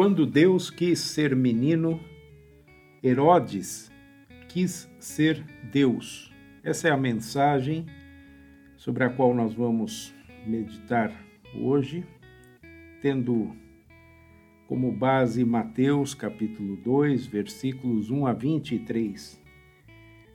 [0.00, 2.00] Quando Deus quis ser menino,
[3.04, 3.92] Herodes
[4.48, 6.32] quis ser Deus.
[6.64, 7.84] Essa é a mensagem
[8.78, 10.14] sobre a qual nós vamos
[10.46, 11.12] meditar
[11.54, 12.02] hoje,
[13.02, 13.54] tendo
[14.66, 19.38] como base Mateus capítulo 2, versículos 1 a 23.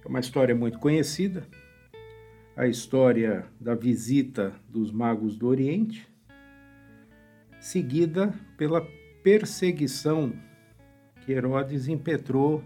[0.06, 1.48] É uma história muito conhecida,
[2.56, 6.08] a história da visita dos magos do Oriente,
[7.60, 8.88] seguida pela
[9.26, 10.34] perseguição
[11.22, 12.64] que Herodes impetrou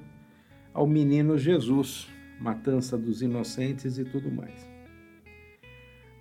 [0.74, 4.70] ao menino Jesus, matança dos inocentes e tudo mais.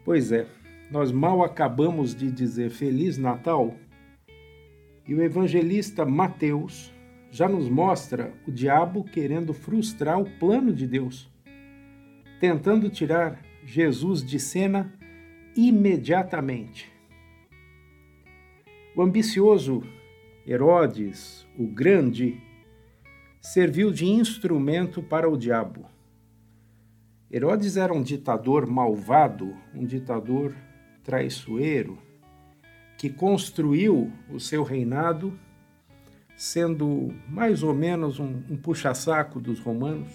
[0.04, 0.46] Pois é,
[0.92, 3.74] nós mal acabamos de dizer Feliz Natal
[5.08, 6.94] e o evangelista Mateus
[7.32, 11.28] já nos mostra o diabo querendo frustrar o plano de Deus,
[12.38, 14.94] tentando tirar Jesus de cena
[15.56, 16.88] imediatamente.
[18.94, 19.82] O ambicioso
[20.50, 22.40] Herodes, o Grande,
[23.38, 25.84] serviu de instrumento para o diabo.
[27.30, 30.54] Herodes era um ditador malvado, um ditador
[31.04, 31.98] traiçoeiro,
[32.96, 35.38] que construiu o seu reinado
[36.34, 40.08] sendo mais ou menos um, um puxa-saco dos romanos.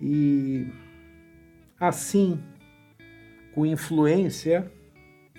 [0.00, 0.68] E
[1.80, 2.40] assim,
[3.52, 4.70] com influência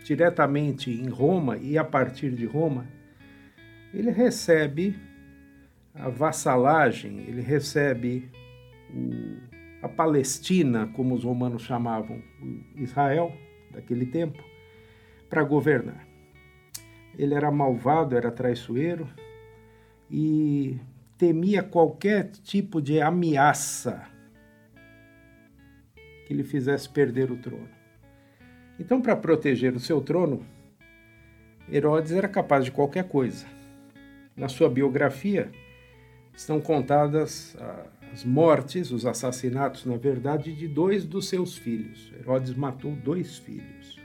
[0.04, 2.99] diretamente em Roma e a partir de Roma,
[3.94, 4.98] ele recebe
[5.94, 8.30] a vassalagem, ele recebe
[8.94, 9.38] o,
[9.82, 12.22] a Palestina, como os romanos chamavam
[12.76, 13.34] Israel
[13.72, 14.44] daquele tempo,
[15.30, 16.08] para governar.
[17.18, 19.08] Ele era malvado, era traiçoeiro
[20.10, 20.80] e
[21.18, 24.08] temia qualquer tipo de ameaça
[26.26, 27.68] que lhe fizesse perder o trono.
[28.80, 30.46] Então, para proteger o seu trono,
[31.70, 33.46] Herodes era capaz de qualquer coisa
[34.40, 35.52] na sua biografia
[36.34, 42.12] estão contadas ah, as mortes, os assassinatos, na verdade, de dois dos seus filhos.
[42.18, 44.00] Herodes matou dois filhos.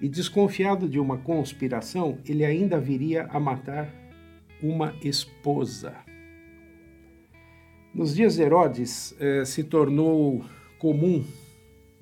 [0.00, 3.92] E desconfiado de uma conspiração, ele ainda viria a matar
[4.62, 5.94] uma esposa.
[7.92, 10.44] Nos dias de Herodes, eh, se tornou
[10.78, 11.24] comum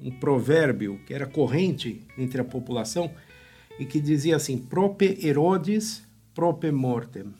[0.00, 3.10] um provérbio que era corrente entre a população
[3.78, 7.34] e que dizia assim: Prope Herodes prope mortem.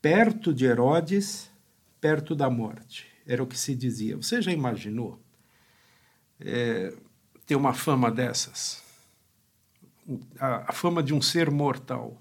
[0.00, 1.50] Perto de Herodes,
[2.00, 3.06] perto da morte.
[3.26, 4.16] Era o que se dizia.
[4.16, 5.20] Você já imaginou
[6.40, 6.94] é,
[7.46, 8.82] ter uma fama dessas?
[10.38, 12.20] A, a fama de um ser mortal.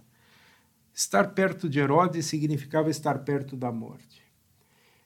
[0.93, 4.21] Estar perto de Herodes significava estar perto da morte.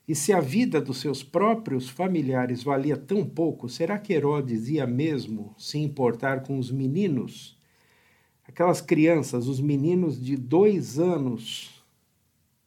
[0.07, 4.85] E se a vida dos seus próprios familiares valia tão pouco, será que Herodes ia
[4.85, 7.57] mesmo se importar com os meninos
[8.47, 11.83] aquelas crianças, os meninos de dois anos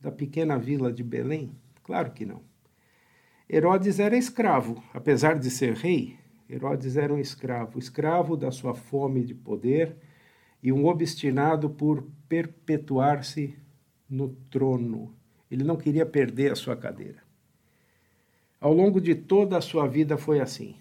[0.00, 1.52] da pequena vila de Belém?
[1.82, 2.42] Claro que não.
[3.48, 9.24] Herodes era escravo, apesar de ser rei, Herodes era um escravo, escravo da sua fome
[9.24, 9.96] de poder
[10.62, 13.56] e um obstinado por perpetuar-se
[14.08, 15.12] no trono.
[15.50, 17.22] Ele não queria perder a sua cadeira.
[18.60, 20.76] Ao longo de toda a sua vida foi assim.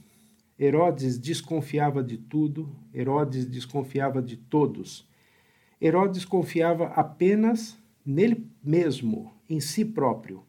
[0.60, 5.08] Herodes desconfiava de tudo, Herodes desconfiava de todos.
[5.82, 10.44] Herodes confiava apenas nele mesmo, em si próprio,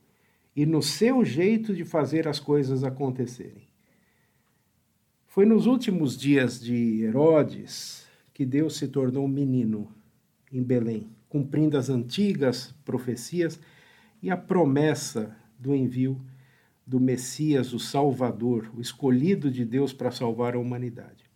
[0.54, 3.66] e no seu jeito de fazer as coisas acontecerem.
[5.26, 9.92] Foi nos últimos dias de Herodes que Deus se tornou um menino
[10.52, 13.60] em Belém, cumprindo as antigas profecias
[14.22, 16.20] e a promessa do envio
[16.86, 21.26] do Messias, o Salvador, o escolhido de Deus para salvar a humanidade.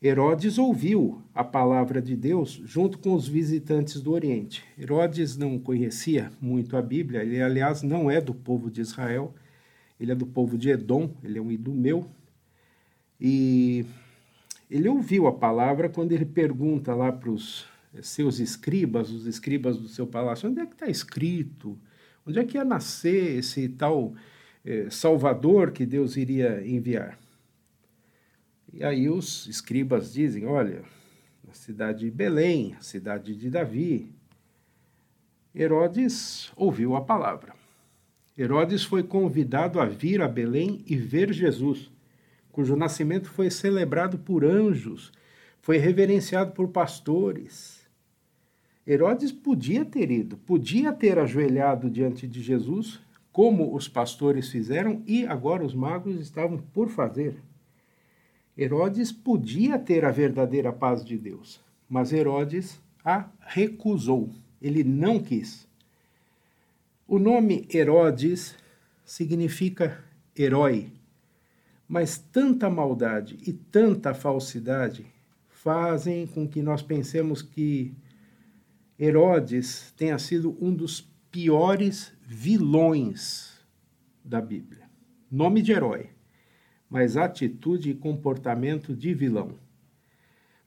[0.00, 4.62] Herodes ouviu a palavra de Deus junto com os visitantes do Oriente.
[4.78, 9.34] Herodes não conhecia muito a Bíblia, ele, aliás, não é do povo de Israel,
[9.98, 12.06] ele é do povo de Edom, ele é um idumeu.
[13.18, 13.86] E
[14.70, 17.66] ele ouviu a palavra quando ele pergunta lá para os
[18.02, 21.78] seus escribas, os escribas do seu palácio, onde é que está escrito?
[22.26, 24.14] Onde é que ia nascer esse tal
[24.64, 27.18] eh, Salvador que Deus iria enviar.
[28.72, 30.82] E aí os escribas dizem: olha,
[31.46, 34.12] na cidade de Belém, a cidade de Davi.
[35.54, 37.54] Herodes ouviu a palavra.
[38.36, 41.92] Herodes foi convidado a vir a Belém e ver Jesus,
[42.50, 45.12] cujo nascimento foi celebrado por anjos,
[45.60, 47.88] foi reverenciado por pastores.
[48.84, 53.03] Herodes podia ter ido, podia ter ajoelhado diante de Jesus
[53.34, 57.42] como os pastores fizeram e agora os magos estavam por fazer.
[58.56, 64.30] Herodes podia ter a verdadeira paz de Deus, mas Herodes a recusou.
[64.62, 65.66] Ele não quis.
[67.08, 68.54] O nome Herodes
[69.04, 69.98] significa
[70.38, 70.92] herói,
[71.88, 75.04] mas tanta maldade e tanta falsidade
[75.48, 77.92] fazem com que nós pensemos que
[78.96, 83.58] Herodes tenha sido um dos piores vilões
[84.24, 84.88] da Bíblia.
[85.28, 86.10] Nome de herói,
[86.88, 89.56] mas atitude e comportamento de vilão.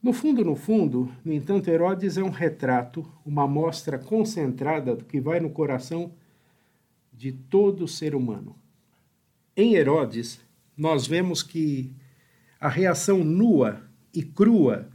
[0.04, 5.22] No fundo, no fundo, no entanto, Herodes é um retrato, uma amostra concentrada do que
[5.22, 6.12] vai no coração
[7.14, 8.54] de todo ser humano.
[9.56, 10.42] Em Herodes,
[10.76, 11.96] nós vemos que
[12.60, 13.84] a reação nua
[14.14, 14.90] e crua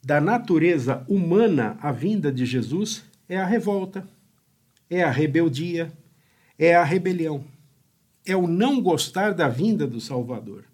[0.00, 4.08] da natureza humana à vinda de Jesus é a revolta,
[4.90, 5.92] é a rebeldia,
[6.58, 7.44] é a rebelião,
[8.26, 10.64] é o não gostar da vinda do Salvador.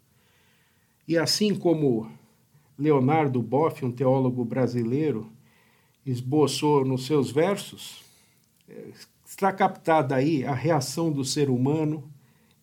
[1.07, 2.11] E assim como
[2.79, 5.31] Leonardo Boff, um teólogo brasileiro,
[6.05, 8.05] esboçou nos seus versos,
[9.25, 12.11] está captada aí a reação do ser humano,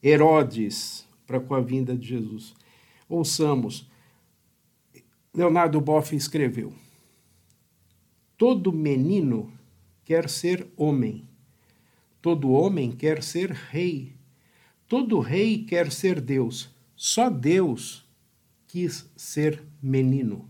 [0.04, 2.54] Herodes, para com a vinda de Jesus.
[3.08, 3.88] Ouçamos.
[5.34, 6.74] Leonardo Boff escreveu:
[8.38, 9.52] Todo menino
[10.04, 11.28] quer ser homem,
[12.24, 14.14] todo homem quer ser rei,
[14.88, 18.08] todo rei quer ser Deus, só Deus
[18.66, 20.50] quis ser menino.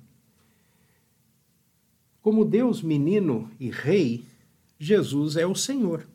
[2.21, 4.23] Como Deus menino e rei,
[4.77, 6.07] Jesus é o Senhor.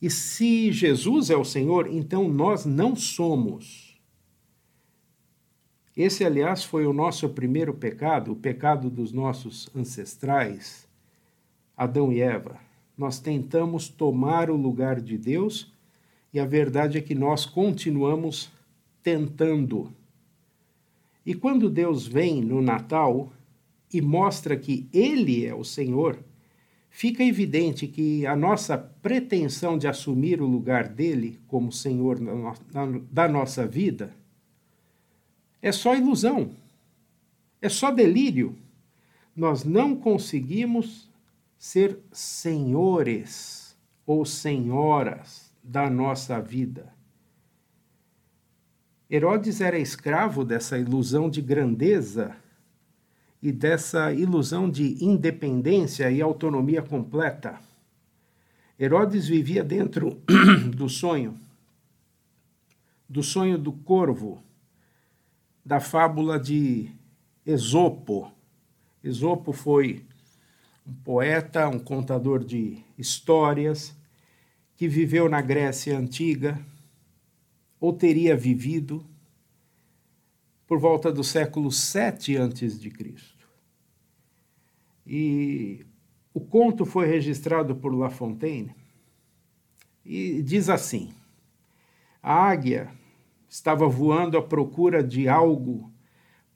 [0.00, 4.00] E se Jesus é o Senhor, então nós não somos.
[5.96, 10.86] Esse, aliás, foi o nosso primeiro pecado, o pecado dos nossos ancestrais,
[11.76, 12.67] Adão e Eva.
[12.98, 15.72] Nós tentamos tomar o lugar de Deus
[16.34, 18.50] e a verdade é que nós continuamos
[19.04, 19.92] tentando.
[21.24, 23.32] E quando Deus vem no Natal
[23.92, 26.18] e mostra que Ele é o Senhor,
[26.90, 32.18] fica evidente que a nossa pretensão de assumir o lugar dele como Senhor
[33.12, 34.12] da nossa vida
[35.62, 36.50] é só ilusão,
[37.62, 38.56] é só delírio.
[39.36, 41.07] Nós não conseguimos
[41.58, 43.76] ser senhores
[44.06, 46.92] ou senhoras da nossa vida.
[49.10, 52.36] Herodes era escravo dessa ilusão de grandeza
[53.42, 57.58] e dessa ilusão de independência e autonomia completa.
[58.78, 60.22] Herodes vivia dentro
[60.76, 61.38] do sonho,
[63.08, 64.42] do sonho do corvo,
[65.64, 66.90] da fábula de
[67.44, 68.30] Esopo.
[69.02, 70.04] Esopo foi
[70.88, 73.94] um poeta, um contador de histórias,
[74.76, 76.58] que viveu na Grécia Antiga
[77.80, 79.04] ou teria vivido
[80.66, 83.48] por volta do século 7 antes de Cristo.
[85.06, 85.84] E
[86.32, 88.74] o conto foi registrado por La Fontaine
[90.04, 91.12] e diz assim:
[92.22, 92.90] A águia
[93.48, 95.92] estava voando à procura de algo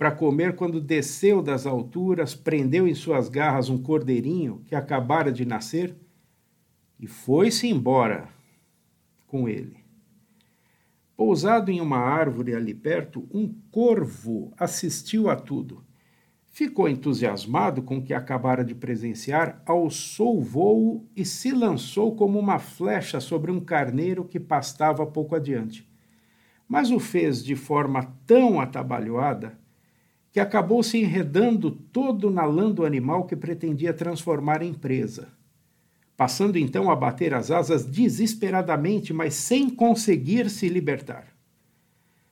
[0.03, 5.45] para comer quando desceu das alturas, prendeu em suas garras um cordeirinho que acabara de
[5.45, 5.95] nascer
[6.99, 8.29] e foi-se embora
[9.29, 9.77] com ele.
[11.17, 15.85] Pousado em uma árvore ali perto, um corvo assistiu a tudo.
[16.49, 22.41] Ficou entusiasmado com o que acabara de presenciar, alçou o voo e se lançou como
[22.41, 25.89] uma flecha sobre um carneiro que pastava pouco adiante.
[26.67, 29.62] Mas o fez de forma tão atabalhoada
[30.33, 35.29] que acabou se enredando todo na lã do animal que pretendia transformar em presa
[36.23, 41.27] passando então a bater as asas desesperadamente, mas sem conseguir se libertar.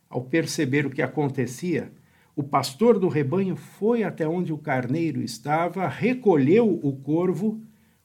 [0.09, 1.91] Ao perceber o que acontecia,
[2.37, 7.61] o pastor do rebanho foi até onde o carneiro estava, recolheu o corvo,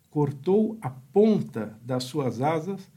[0.09, 2.89] cortou a ponta das suas asas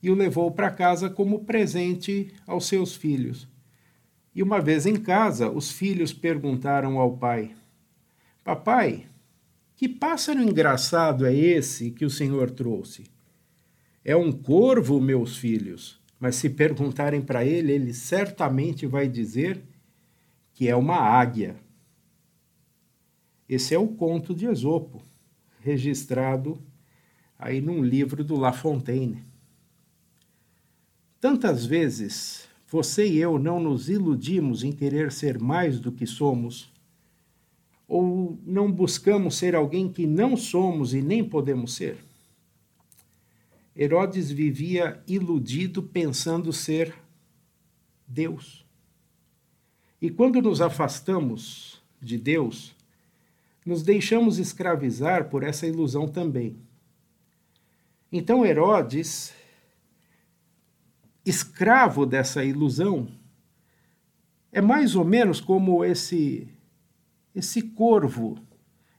[0.00, 3.48] e o levou para casa como presente aos seus filhos.
[4.38, 7.56] E uma vez em casa, os filhos perguntaram ao pai:
[8.44, 9.08] Papai,
[9.74, 13.06] que pássaro engraçado é esse que o Senhor trouxe?
[14.04, 19.60] É um corvo, meus filhos, mas se perguntarem para ele, ele certamente vai dizer
[20.54, 21.56] que é uma águia.
[23.48, 25.02] Esse é o conto de Esopo,
[25.58, 26.62] registrado
[27.36, 29.24] aí num livro do La Fontaine.
[31.20, 36.70] Tantas vezes você e eu não nos iludimos em querer ser mais do que somos
[37.88, 41.96] ou não buscamos ser alguém que não somos e nem podemos ser?
[43.74, 46.94] Herodes vivia iludido pensando ser
[48.06, 48.66] Deus.
[50.02, 52.74] E quando nos afastamos de Deus,
[53.64, 56.56] nos deixamos escravizar por essa ilusão também.
[58.12, 59.32] Então Herodes,
[61.28, 63.08] escravo dessa ilusão,
[64.50, 66.48] é mais ou menos como esse
[67.34, 68.36] esse corvo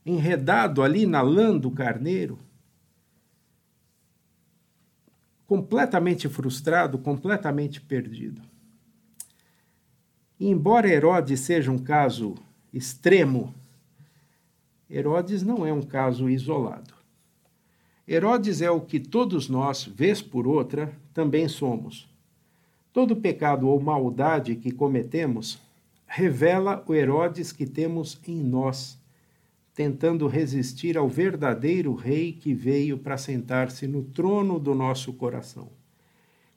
[0.05, 2.39] enredado ali na lã do carneiro,
[5.45, 8.41] completamente frustrado, completamente perdido.
[10.39, 12.35] E embora Herodes seja um caso
[12.71, 13.53] extremo,
[14.89, 16.93] Herodes não é um caso isolado.
[18.07, 22.08] Herodes é o que todos nós, vez por outra, também somos.
[22.91, 25.59] Todo pecado ou maldade que cometemos
[26.07, 28.99] revela o Herodes que temos em nós,
[29.75, 35.69] tentando resistir ao verdadeiro rei que veio para sentar-se no trono do nosso coração.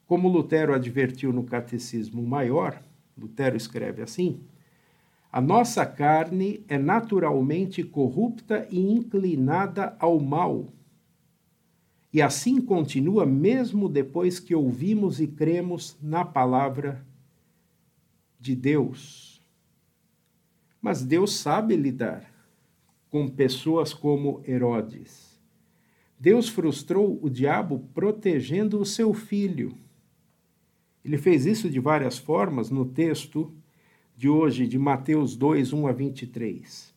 [0.07, 2.81] Como Lutero advertiu no Catecismo Maior,
[3.17, 4.41] Lutero escreve assim:
[5.31, 10.67] A nossa carne é naturalmente corrupta e inclinada ao mal.
[12.13, 17.03] E assim continua mesmo depois que ouvimos e cremos na palavra
[18.39, 19.41] de Deus.
[20.79, 22.31] Mas Deus sabe lidar
[23.09, 25.41] com pessoas como Herodes.
[26.19, 29.75] Deus frustrou o diabo protegendo o seu filho.
[31.03, 33.51] Ele fez isso de várias formas no texto
[34.15, 36.92] de hoje, de Mateus 2, 1 a 23.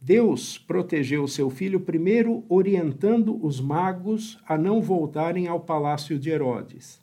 [0.00, 7.00] Deus protegeu seu filho primeiro orientando os magos a não voltarem ao palácio de Herodes,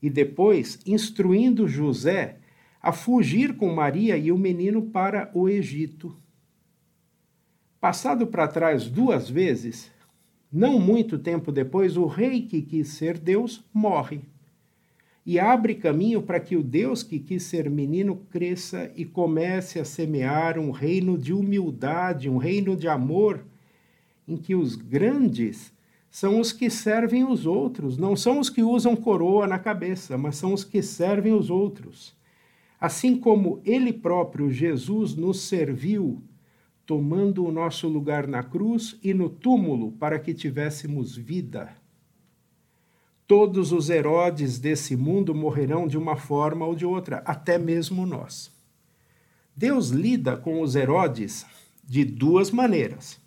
[0.00, 2.38] e depois instruindo José
[2.80, 6.14] a fugir com Maria e o menino para o Egito.
[7.80, 9.90] Passado para trás duas vezes,
[10.52, 14.22] não muito tempo depois, o rei que quis ser Deus morre
[15.24, 19.84] e abre caminho para que o Deus que quis ser menino cresça e comece a
[19.84, 23.44] semear um reino de humildade, um reino de amor,
[24.26, 25.72] em que os grandes
[26.10, 30.36] são os que servem os outros, não são os que usam coroa na cabeça, mas
[30.36, 32.14] são os que servem os outros
[32.84, 36.22] assim como ele próprio, Jesus, nos serviu,
[36.84, 41.74] tomando o nosso lugar na cruz e no túmulo para que tivéssemos vida.
[43.26, 48.52] Todos os Herodes desse mundo morrerão de uma forma ou de outra, até mesmo nós.
[49.56, 51.46] Deus lida com os Herodes
[51.82, 53.18] de duas maneiras.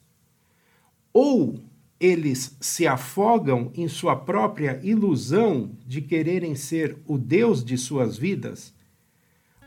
[1.11, 1.59] Ou
[1.99, 8.75] eles se afogam em sua própria ilusão de quererem ser o Deus de suas vidas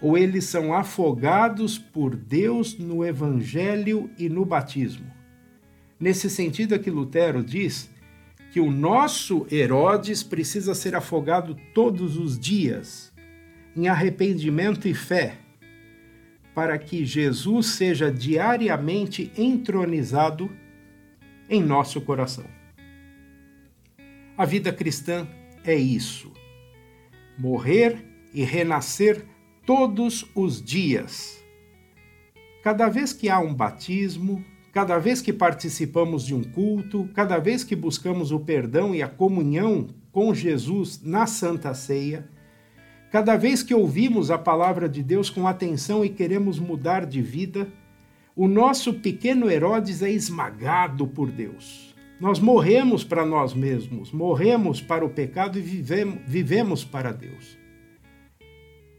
[0.00, 5.06] ou eles são afogados por Deus no Evangelho e no batismo.
[5.99, 7.90] Nesse sentido é que Lutero diz
[8.50, 13.12] que o nosso Herodes precisa ser afogado todos os dias
[13.76, 15.38] em arrependimento e fé,
[16.54, 20.50] para que Jesus seja diariamente entronizado
[21.49, 22.45] em nosso coração.
[24.37, 25.28] A vida cristã
[25.64, 26.33] é isso:
[27.38, 28.04] morrer
[28.35, 29.25] e renascer
[29.64, 31.40] todos os dias.
[32.62, 37.64] Cada vez que há um batismo, cada vez que participamos de um culto, cada vez
[37.64, 42.28] que buscamos o perdão e a comunhão com Jesus na Santa Ceia,
[43.10, 47.68] cada vez que ouvimos a palavra de Deus com atenção e queremos mudar de vida,
[48.36, 51.94] o nosso pequeno Herodes é esmagado por Deus.
[52.20, 57.58] Nós morremos para nós mesmos, morremos para o pecado e vivemos, vivemos para Deus.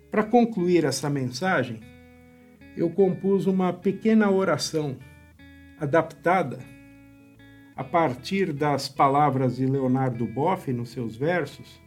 [0.09, 1.79] Para concluir essa mensagem,
[2.75, 4.97] eu compus uma pequena oração
[5.81, 6.59] adaptada
[7.75, 11.81] a partir das palavras de Leonardo Boff nos seus versos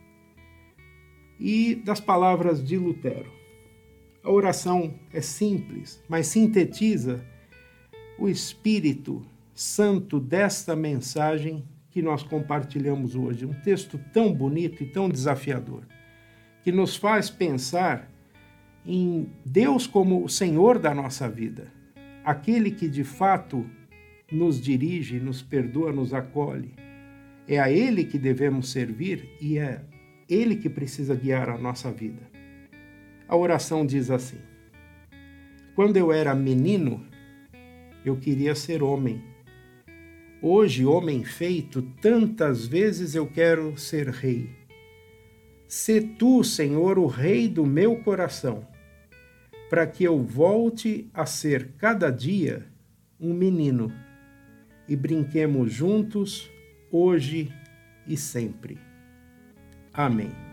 [1.38, 3.32] e das palavras de Lutero.
[4.24, 7.24] A oração é simples, mas sintetiza
[8.18, 9.22] o espírito
[9.54, 13.46] santo desta mensagem que nós compartilhamos hoje.
[13.46, 15.84] Um texto tão bonito e tão desafiador,
[16.64, 18.10] que nos faz pensar
[18.84, 21.68] em Deus como o Senhor da nossa vida,
[22.24, 23.64] aquele que de fato
[24.34, 26.74] nos dirige, nos perdoa, nos acolhe.
[27.46, 29.82] É a Ele que devemos servir e é
[30.28, 32.22] Ele que precisa guiar a nossa vida.
[33.28, 34.38] A oração diz assim:
[35.74, 37.04] Quando eu era menino,
[38.04, 39.22] eu queria ser homem.
[40.42, 44.50] Hoje, homem feito, tantas vezes eu quero ser rei.
[45.66, 48.66] Se tu, Senhor, o rei do meu coração
[49.70, 52.66] para que eu volte a ser cada dia
[53.18, 53.92] um menino
[54.88, 56.50] e brinquemos juntos
[56.90, 57.52] hoje
[58.06, 58.78] e sempre.
[59.92, 60.43] Amém.